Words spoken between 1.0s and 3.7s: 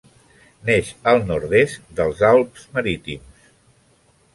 al nord-est dels Alps Marítims.